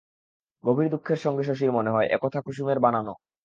[0.63, 3.13] গভীর দুঃখের সঙ্গে শশীর মনে হয়, একথা কুসুমের বানানো।